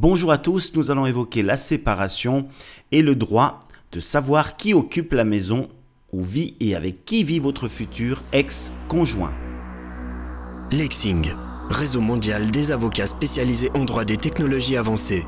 Bonjour 0.00 0.30
à 0.30 0.38
tous, 0.38 0.74
nous 0.76 0.92
allons 0.92 1.06
évoquer 1.06 1.42
la 1.42 1.56
séparation 1.56 2.46
et 2.92 3.02
le 3.02 3.16
droit 3.16 3.58
de 3.90 3.98
savoir 3.98 4.56
qui 4.56 4.72
occupe 4.72 5.12
la 5.12 5.24
maison 5.24 5.68
où 6.12 6.22
vit 6.22 6.54
et 6.60 6.76
avec 6.76 7.04
qui 7.04 7.24
vit 7.24 7.40
votre 7.40 7.66
futur 7.66 8.22
ex-conjoint. 8.30 9.34
Lexing, 10.70 11.32
réseau 11.68 12.00
mondial 12.00 12.52
des 12.52 12.70
avocats 12.70 13.08
spécialisés 13.08 13.72
en 13.74 13.84
droit 13.84 14.04
des 14.04 14.16
technologies 14.16 14.76
avancées. 14.76 15.24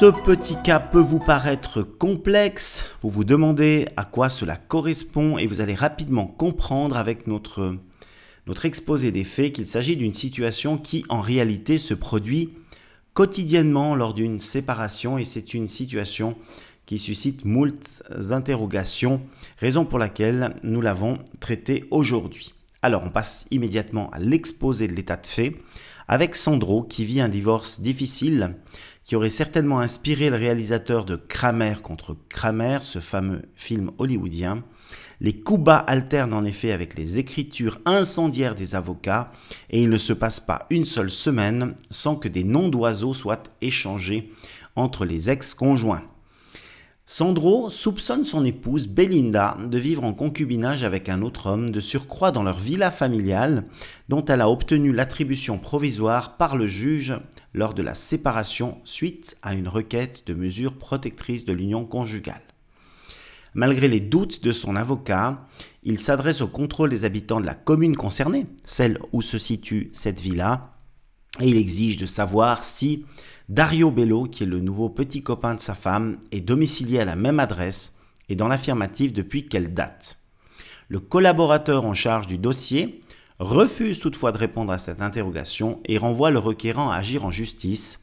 Ce 0.00 0.06
petit 0.06 0.56
cas 0.64 0.80
peut 0.80 0.98
vous 0.98 1.18
paraître 1.18 1.82
complexe, 1.82 2.86
vous 3.02 3.10
vous 3.10 3.22
demandez 3.22 3.86
à 3.98 4.06
quoi 4.06 4.30
cela 4.30 4.56
correspond 4.56 5.36
et 5.36 5.46
vous 5.46 5.60
allez 5.60 5.74
rapidement 5.74 6.26
comprendre 6.26 6.96
avec 6.96 7.26
notre, 7.26 7.76
exposé 8.64 9.12
des 9.12 9.24
faits 9.24 9.52
qu'il 9.52 9.66
s'agit 9.66 9.98
d'une 9.98 10.14
situation 10.14 10.78
qui 10.78 11.04
en 11.10 11.20
réalité 11.20 11.76
se 11.76 11.92
produit 11.92 12.54
quotidiennement 13.12 13.94
lors 13.94 14.14
d'une 14.14 14.38
séparation 14.38 15.18
et 15.18 15.24
c'est 15.24 15.52
une 15.52 15.68
situation 15.68 16.34
qui 16.86 16.98
suscite 16.98 17.44
moult 17.44 18.02
interrogations, 18.30 19.20
raison 19.58 19.84
pour 19.84 19.98
laquelle 19.98 20.54
nous 20.62 20.80
l'avons 20.80 21.18
traité 21.40 21.84
aujourd'hui. 21.90 22.54
Alors 22.80 23.02
on 23.04 23.10
passe 23.10 23.46
immédiatement 23.50 24.08
à 24.12 24.18
l'exposé 24.18 24.86
de 24.86 24.94
l'état 24.94 25.18
de 25.18 25.26
fait 25.26 25.56
avec 26.10 26.34
Sandro 26.34 26.82
qui 26.82 27.04
vit 27.04 27.20
un 27.20 27.28
divorce 27.28 27.80
difficile 27.80 28.56
qui 29.04 29.14
aurait 29.14 29.28
certainement 29.28 29.78
inspiré 29.78 30.28
le 30.28 30.34
réalisateur 30.34 31.04
de 31.04 31.14
Kramer 31.14 31.74
contre 31.84 32.16
Kramer, 32.28 32.78
ce 32.82 32.98
fameux 32.98 33.42
film 33.54 33.92
hollywoodien. 33.96 34.64
Les 35.20 35.40
coups 35.40 35.62
bas 35.62 35.76
alternent 35.76 36.32
en 36.32 36.44
effet 36.44 36.72
avec 36.72 36.96
les 36.96 37.20
écritures 37.20 37.78
incendiaires 37.84 38.56
des 38.56 38.74
avocats 38.74 39.30
et 39.70 39.80
il 39.82 39.88
ne 39.88 39.98
se 39.98 40.12
passe 40.12 40.40
pas 40.40 40.66
une 40.70 40.84
seule 40.84 41.10
semaine 41.10 41.76
sans 41.90 42.16
que 42.16 42.26
des 42.26 42.42
noms 42.42 42.70
d'oiseaux 42.70 43.14
soient 43.14 43.44
échangés 43.60 44.32
entre 44.74 45.04
les 45.04 45.30
ex-conjoints. 45.30 46.02
Sandro 47.12 47.70
soupçonne 47.70 48.24
son 48.24 48.44
épouse 48.44 48.86
Belinda 48.86 49.56
de 49.66 49.78
vivre 49.78 50.04
en 50.04 50.14
concubinage 50.14 50.84
avec 50.84 51.08
un 51.08 51.22
autre 51.22 51.48
homme, 51.48 51.70
de 51.70 51.80
surcroît 51.80 52.30
dans 52.30 52.44
leur 52.44 52.60
villa 52.60 52.92
familiale, 52.92 53.64
dont 54.08 54.24
elle 54.26 54.40
a 54.40 54.48
obtenu 54.48 54.92
l'attribution 54.92 55.58
provisoire 55.58 56.36
par 56.36 56.56
le 56.56 56.68
juge 56.68 57.14
lors 57.52 57.74
de 57.74 57.82
la 57.82 57.94
séparation 57.94 58.78
suite 58.84 59.36
à 59.42 59.54
une 59.54 59.66
requête 59.66 60.22
de 60.28 60.34
mesures 60.34 60.78
protectrices 60.78 61.44
de 61.44 61.52
l'union 61.52 61.84
conjugale. 61.84 62.44
Malgré 63.54 63.88
les 63.88 63.98
doutes 63.98 64.44
de 64.44 64.52
son 64.52 64.76
avocat, 64.76 65.48
il 65.82 65.98
s'adresse 65.98 66.42
au 66.42 66.46
contrôle 66.46 66.90
des 66.90 67.04
habitants 67.04 67.40
de 67.40 67.46
la 67.46 67.54
commune 67.54 67.96
concernée, 67.96 68.46
celle 68.64 69.00
où 69.10 69.20
se 69.20 69.36
situe 69.36 69.90
cette 69.92 70.20
villa, 70.20 70.74
et 71.40 71.48
il 71.48 71.56
exige 71.56 71.96
de 71.96 72.06
savoir 72.06 72.64
si 72.64 73.04
Dario 73.48 73.90
Bello, 73.90 74.24
qui 74.24 74.44
est 74.44 74.46
le 74.46 74.60
nouveau 74.60 74.88
petit 74.88 75.22
copain 75.22 75.54
de 75.54 75.60
sa 75.60 75.74
femme, 75.74 76.18
est 76.30 76.40
domicilié 76.40 77.00
à 77.00 77.04
la 77.04 77.16
même 77.16 77.40
adresse 77.40 77.94
et 78.28 78.36
dans 78.36 78.48
l'affirmative 78.48 79.12
depuis 79.12 79.48
quelle 79.48 79.74
date. 79.74 80.18
Le 80.88 81.00
collaborateur 81.00 81.84
en 81.84 81.94
charge 81.94 82.26
du 82.26 82.38
dossier 82.38 83.00
refuse 83.38 83.98
toutefois 83.98 84.32
de 84.32 84.38
répondre 84.38 84.72
à 84.72 84.78
cette 84.78 85.02
interrogation 85.02 85.80
et 85.86 85.98
renvoie 85.98 86.30
le 86.30 86.38
requérant 86.38 86.90
à 86.90 86.96
agir 86.96 87.24
en 87.24 87.30
justice, 87.30 88.00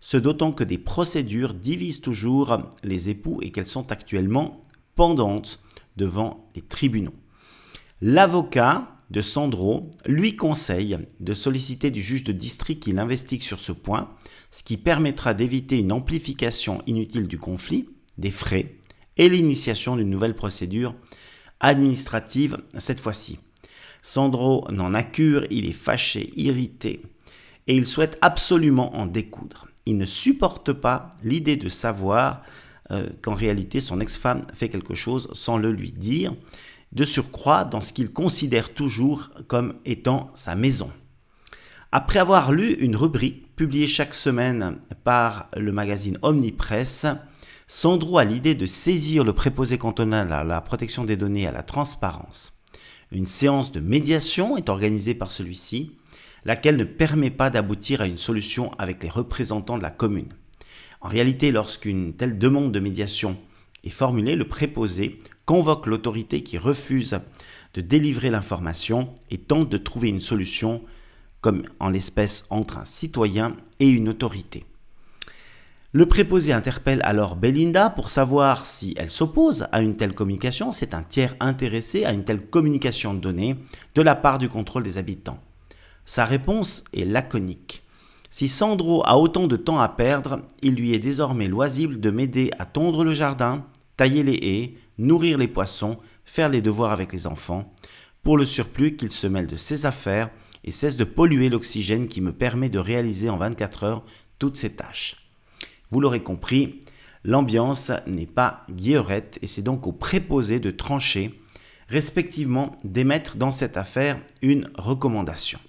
ce 0.00 0.16
d'autant 0.16 0.52
que 0.52 0.64
des 0.64 0.78
procédures 0.78 1.54
divisent 1.54 2.00
toujours 2.00 2.58
les 2.84 3.08
époux 3.08 3.40
et 3.42 3.50
qu'elles 3.50 3.66
sont 3.66 3.90
actuellement 3.90 4.60
pendantes 4.94 5.62
devant 5.96 6.48
les 6.54 6.62
tribunaux. 6.62 7.14
L'avocat 8.02 8.95
de 9.10 9.20
Sandro 9.20 9.90
lui 10.04 10.36
conseille 10.36 10.98
de 11.20 11.32
solliciter 11.32 11.90
du 11.90 12.02
juge 12.02 12.24
de 12.24 12.32
district 12.32 12.82
qu'il 12.82 12.98
investigue 12.98 13.42
sur 13.42 13.60
ce 13.60 13.72
point, 13.72 14.10
ce 14.50 14.62
qui 14.62 14.76
permettra 14.76 15.34
d'éviter 15.34 15.78
une 15.78 15.92
amplification 15.92 16.82
inutile 16.86 17.28
du 17.28 17.38
conflit, 17.38 17.88
des 18.18 18.30
frais 18.30 18.76
et 19.16 19.28
l'initiation 19.28 19.96
d'une 19.96 20.10
nouvelle 20.10 20.34
procédure 20.34 20.94
administrative 21.60 22.58
cette 22.76 23.00
fois-ci. 23.00 23.38
Sandro 24.02 24.66
n'en 24.70 24.94
a 24.94 25.02
cure, 25.02 25.46
il 25.50 25.66
est 25.66 25.72
fâché, 25.72 26.30
irrité, 26.36 27.02
et 27.66 27.76
il 27.76 27.86
souhaite 27.86 28.18
absolument 28.20 28.94
en 28.96 29.06
découdre. 29.06 29.66
Il 29.86 29.96
ne 29.96 30.04
supporte 30.04 30.72
pas 30.72 31.10
l'idée 31.22 31.56
de 31.56 31.68
savoir 31.68 32.42
euh, 32.92 33.08
qu'en 33.22 33.34
réalité 33.34 33.80
son 33.80 34.00
ex-femme 34.00 34.42
fait 34.54 34.68
quelque 34.68 34.94
chose 34.94 35.28
sans 35.32 35.58
le 35.58 35.72
lui 35.72 35.90
dire, 35.92 36.34
de 36.92 37.04
surcroît 37.04 37.64
dans 37.64 37.80
ce 37.80 37.92
qu'il 37.92 38.12
considère 38.12 38.72
toujours 38.72 39.30
comme 39.48 39.74
étant 39.84 40.30
sa 40.34 40.54
maison. 40.54 40.90
Après 41.92 42.18
avoir 42.18 42.52
lu 42.52 42.74
une 42.74 42.96
rubrique 42.96 43.54
publiée 43.54 43.86
chaque 43.86 44.14
semaine 44.14 44.78
par 45.04 45.48
le 45.56 45.72
magazine 45.72 46.18
Omnipress, 46.22 47.06
Sandro 47.66 48.18
a 48.18 48.24
l'idée 48.24 48.54
de 48.54 48.66
saisir 48.66 49.24
le 49.24 49.32
préposé 49.32 49.78
cantonal 49.78 50.32
à 50.32 50.44
la 50.44 50.60
protection 50.60 51.04
des 51.04 51.16
données 51.16 51.42
et 51.42 51.46
à 51.48 51.52
la 51.52 51.62
transparence. 51.62 52.52
Une 53.12 53.26
séance 53.26 53.72
de 53.72 53.80
médiation 53.80 54.56
est 54.56 54.68
organisée 54.68 55.14
par 55.14 55.30
celui-ci, 55.30 55.92
laquelle 56.44 56.76
ne 56.76 56.84
permet 56.84 57.30
pas 57.30 57.50
d'aboutir 57.50 58.00
à 58.00 58.06
une 58.06 58.18
solution 58.18 58.72
avec 58.78 59.02
les 59.02 59.08
représentants 59.08 59.78
de 59.78 59.82
la 59.82 59.90
commune. 59.90 60.32
En 61.00 61.08
réalité, 61.08 61.50
lorsqu'une 61.50 62.14
telle 62.14 62.38
demande 62.38 62.72
de 62.72 62.80
médiation 62.80 63.36
est 63.84 63.90
formulée, 63.90 64.36
le 64.36 64.48
préposé 64.48 65.18
convoque 65.46 65.86
l'autorité 65.86 66.42
qui 66.42 66.58
refuse 66.58 67.18
de 67.74 67.80
délivrer 67.80 68.30
l'information 68.30 69.14
et 69.30 69.38
tente 69.38 69.70
de 69.70 69.78
trouver 69.78 70.08
une 70.08 70.20
solution, 70.20 70.82
comme 71.40 71.62
en 71.80 71.88
l'espèce 71.88 72.44
entre 72.50 72.78
un 72.78 72.84
citoyen 72.84 73.56
et 73.78 73.88
une 73.88 74.08
autorité. 74.08 74.66
Le 75.92 76.04
préposé 76.04 76.52
interpelle 76.52 77.00
alors 77.04 77.36
Belinda 77.36 77.88
pour 77.88 78.10
savoir 78.10 78.66
si 78.66 78.92
elle 78.98 79.10
s'oppose 79.10 79.66
à 79.72 79.80
une 79.80 79.96
telle 79.96 80.14
communication. 80.14 80.72
C'est 80.72 80.92
un 80.92 81.02
tiers 81.02 81.34
intéressé 81.40 82.04
à 82.04 82.12
une 82.12 82.24
telle 82.24 82.44
communication 82.44 83.14
de 83.14 83.20
données 83.20 83.56
de 83.94 84.02
la 84.02 84.14
part 84.14 84.38
du 84.38 84.48
contrôle 84.50 84.82
des 84.82 84.98
habitants. 84.98 85.38
Sa 86.04 86.24
réponse 86.24 86.84
est 86.92 87.06
laconique. 87.06 87.82
Si 88.28 88.48
Sandro 88.48 89.06
a 89.06 89.16
autant 89.16 89.46
de 89.46 89.56
temps 89.56 89.78
à 89.78 89.88
perdre, 89.88 90.42
il 90.60 90.74
lui 90.74 90.92
est 90.92 90.98
désormais 90.98 91.48
loisible 91.48 92.00
de 92.00 92.10
m'aider 92.10 92.50
à 92.58 92.66
tondre 92.66 93.02
le 93.02 93.14
jardin, 93.14 93.64
tailler 93.96 94.22
les 94.22 94.38
haies, 94.42 94.74
nourrir 94.98 95.38
les 95.38 95.48
poissons, 95.48 95.98
faire 96.24 96.48
les 96.48 96.62
devoirs 96.62 96.92
avec 96.92 97.12
les 97.12 97.26
enfants, 97.26 97.72
pour 98.22 98.36
le 98.36 98.44
surplus 98.44 98.96
qu'il 98.96 99.10
se 99.10 99.26
mêle 99.26 99.46
de 99.46 99.56
ses 99.56 99.86
affaires 99.86 100.30
et 100.64 100.70
cesse 100.70 100.96
de 100.96 101.04
polluer 101.04 101.48
l'oxygène 101.48 102.08
qui 102.08 102.20
me 102.20 102.32
permet 102.32 102.68
de 102.68 102.78
réaliser 102.78 103.30
en 103.30 103.36
24 103.36 103.84
heures 103.84 104.04
toutes 104.38 104.56
ces 104.56 104.74
tâches. 104.74 105.28
Vous 105.90 106.00
l'aurez 106.00 106.22
compris, 106.22 106.80
l'ambiance 107.24 107.92
n'est 108.06 108.26
pas 108.26 108.66
guillerette 108.70 109.38
et 109.42 109.46
c'est 109.46 109.62
donc 109.62 109.86
au 109.86 109.92
préposé 109.92 110.58
de 110.58 110.70
trancher, 110.70 111.40
respectivement 111.88 112.76
d'émettre 112.82 113.36
dans 113.36 113.52
cette 113.52 113.76
affaire 113.76 114.20
une 114.42 114.68
recommandation. 114.76 115.60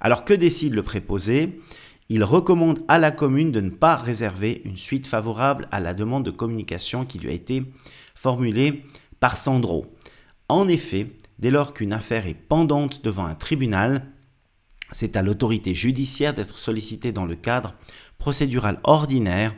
Alors 0.00 0.24
que 0.24 0.34
décide 0.34 0.74
le 0.74 0.82
préposé? 0.82 1.60
Il 2.08 2.22
recommande 2.22 2.84
à 2.86 2.98
la 2.98 3.10
commune 3.10 3.50
de 3.50 3.60
ne 3.60 3.70
pas 3.70 3.96
réserver 3.96 4.62
une 4.64 4.76
suite 4.76 5.06
favorable 5.06 5.68
à 5.72 5.80
la 5.80 5.92
demande 5.92 6.24
de 6.24 6.30
communication 6.30 7.04
qui 7.04 7.18
lui 7.18 7.30
a 7.30 7.34
été 7.34 7.64
formulée 8.14 8.84
par 9.18 9.36
Sandro. 9.36 9.86
En 10.48 10.68
effet, 10.68 11.08
dès 11.40 11.50
lors 11.50 11.74
qu'une 11.74 11.92
affaire 11.92 12.26
est 12.26 12.34
pendante 12.34 13.04
devant 13.04 13.26
un 13.26 13.34
tribunal, 13.34 14.12
c'est 14.92 15.16
à 15.16 15.22
l'autorité 15.22 15.74
judiciaire 15.74 16.32
d'être 16.32 16.58
sollicitée 16.58 17.10
dans 17.10 17.26
le 17.26 17.34
cadre 17.34 17.74
procédural 18.18 18.78
ordinaire 18.84 19.54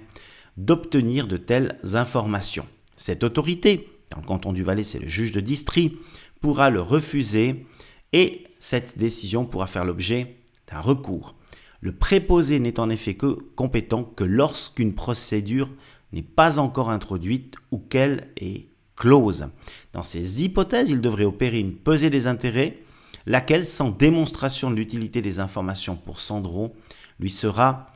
d'obtenir 0.57 1.27
de 1.29 1.37
telles 1.37 1.79
informations. 1.93 2.67
Cette 2.97 3.23
autorité, 3.25 3.89
dans 4.11 4.21
le 4.21 4.27
canton 4.27 4.55
du 4.55 4.63
Valais 4.63 4.85
c'est 4.85 4.99
le 4.99 5.07
juge 5.07 5.33
de 5.33 5.41
district, 5.41 5.97
pourra 6.41 6.71
le 6.71 6.81
refuser 6.81 7.67
et 8.15 8.45
cette 8.59 8.97
décision 8.97 9.45
pourra 9.45 9.67
faire 9.67 9.85
l'objet 9.85 10.37
d'un 10.71 10.81
recours. 10.81 11.35
Le 11.81 11.93
préposé 11.93 12.59
n'est 12.59 12.81
en 12.81 12.91
effet 12.91 13.15
que 13.15 13.39
compétent 13.55 14.05
que 14.05 14.25
lorsqu'une 14.25 14.95
procédure 14.95 15.71
n'est 16.13 16.23
pas 16.23 16.59
encore 16.59 16.91
introduite 16.91 17.55
ou 17.71 17.79
qu'elle 17.79 18.29
est 18.37 18.69
close. 18.97 19.49
Dans 19.93 20.03
ces 20.03 20.43
hypothèses, 20.43 20.91
il 20.91 21.01
devrait 21.01 21.25
opérer 21.25 21.61
une 21.61 21.75
pesée 21.75 22.11
des 22.11 22.27
intérêts, 22.27 22.79
laquelle, 23.27 23.65
sans 23.65 23.91
démonstration 23.91 24.71
de 24.71 24.77
l'utilité 24.77 25.23
des 25.23 25.39
informations 25.39 25.95
pour 25.95 26.19
Sandro, 26.19 26.75
lui 27.21 27.31
sera 27.31 27.93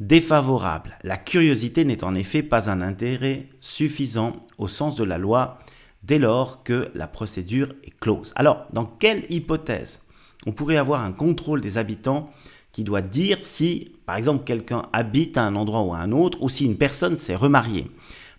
défavorable. 0.00 0.98
La 1.04 1.16
curiosité 1.16 1.84
n'est 1.84 2.02
en 2.02 2.14
effet 2.14 2.42
pas 2.42 2.70
un 2.70 2.80
intérêt 2.80 3.48
suffisant 3.60 4.40
au 4.58 4.66
sens 4.66 4.96
de 4.96 5.04
la 5.04 5.18
loi 5.18 5.58
dès 6.02 6.18
lors 6.18 6.62
que 6.62 6.90
la 6.94 7.06
procédure 7.06 7.74
est 7.84 7.96
close. 8.00 8.32
Alors, 8.34 8.66
dans 8.72 8.86
quelle 8.86 9.24
hypothèse 9.30 10.00
on 10.46 10.52
pourrait 10.52 10.78
avoir 10.78 11.04
un 11.04 11.12
contrôle 11.12 11.60
des 11.60 11.76
habitants 11.76 12.30
qui 12.72 12.84
doit 12.84 13.02
dire 13.02 13.38
si, 13.42 13.92
par 14.06 14.16
exemple, 14.16 14.44
quelqu'un 14.44 14.86
habite 14.92 15.36
à 15.36 15.42
un 15.42 15.56
endroit 15.56 15.82
ou 15.82 15.94
à 15.94 15.98
un 15.98 16.12
autre, 16.12 16.38
ou 16.40 16.48
si 16.48 16.64
une 16.64 16.76
personne 16.76 17.16
s'est 17.16 17.34
remariée. 17.34 17.90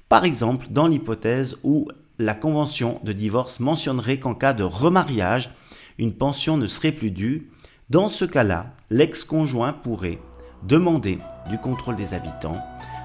Par 0.09 0.25
exemple, 0.25 0.67
dans 0.69 0.87
l'hypothèse 0.87 1.57
où 1.63 1.87
la 2.19 2.33
convention 2.33 2.99
de 3.03 3.13
divorce 3.13 3.59
mentionnerait 3.59 4.19
qu'en 4.19 4.35
cas 4.35 4.53
de 4.53 4.63
remariage, 4.63 5.51
une 5.97 6.13
pension 6.13 6.57
ne 6.57 6.67
serait 6.67 6.91
plus 6.91 7.11
due. 7.11 7.49
Dans 7.89 8.07
ce 8.07 8.25
cas-là, 8.25 8.73
l'ex-conjoint 8.89 9.73
pourrait 9.73 10.19
demander 10.63 11.17
du 11.49 11.57
contrôle 11.57 11.95
des 11.95 12.13
habitants, 12.13 12.57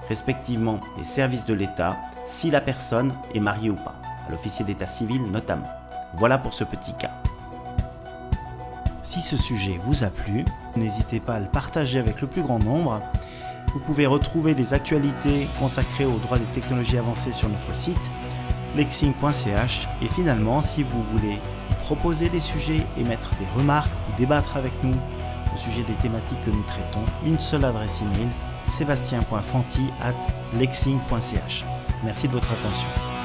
respectivement 0.08 0.80
des 0.98 1.04
services 1.04 1.46
de 1.46 1.54
l'État, 1.54 1.96
si 2.26 2.50
la 2.50 2.60
personne 2.60 3.12
est 3.34 3.40
mariée 3.40 3.70
ou 3.70 3.76
pas, 3.76 4.00
à 4.28 4.30
l'officier 4.30 4.64
d'état 4.64 4.86
civil 4.86 5.22
notamment. 5.30 5.70
Voilà 6.18 6.38
pour 6.38 6.54
ce 6.54 6.64
petit 6.64 6.92
cas. 6.98 7.22
Si 9.06 9.20
ce 9.20 9.36
sujet 9.36 9.78
vous 9.84 10.02
a 10.02 10.08
plu, 10.08 10.44
n'hésitez 10.74 11.20
pas 11.20 11.34
à 11.34 11.40
le 11.40 11.46
partager 11.46 12.00
avec 12.00 12.20
le 12.20 12.26
plus 12.26 12.42
grand 12.42 12.58
nombre. 12.58 13.00
Vous 13.72 13.78
pouvez 13.78 14.04
retrouver 14.04 14.52
des 14.54 14.74
actualités 14.74 15.46
consacrées 15.60 16.04
aux 16.04 16.18
droits 16.18 16.40
des 16.40 16.60
technologies 16.60 16.98
avancées 16.98 17.32
sur 17.32 17.48
notre 17.48 17.72
site 17.72 18.10
lexing.ch 18.74 19.88
et 20.02 20.08
finalement 20.08 20.60
si 20.60 20.82
vous 20.82 21.04
voulez 21.04 21.38
proposer 21.82 22.28
des 22.28 22.40
sujets, 22.40 22.84
émettre 22.98 23.30
des 23.36 23.46
remarques 23.56 23.92
ou 24.08 24.18
débattre 24.18 24.56
avec 24.56 24.72
nous 24.82 24.94
au 25.54 25.56
sujet 25.56 25.84
des 25.84 25.94
thématiques 25.94 26.42
que 26.44 26.50
nous 26.50 26.64
traitons, 26.64 27.04
une 27.24 27.38
seule 27.38 27.64
adresse 27.64 28.02
email 28.02 28.28
sébastien.fanti 28.64 29.86
at 30.02 30.14
lexing.ch. 30.58 31.64
Merci 32.02 32.26
de 32.26 32.32
votre 32.32 32.50
attention. 32.50 33.15